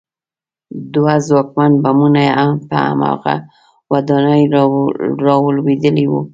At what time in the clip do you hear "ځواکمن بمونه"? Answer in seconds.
1.27-2.23